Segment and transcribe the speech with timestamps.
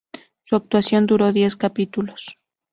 [0.41, 2.39] Su actuación duró diez capítulos.